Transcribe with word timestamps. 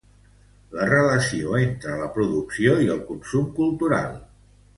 La 0.77 0.87
relació 0.91 1.53
entre 1.59 1.97
la 1.99 2.07
producció 2.15 2.75
i 2.87 2.91
el 2.95 3.05
consum 3.11 3.53
cultural. 3.61 4.11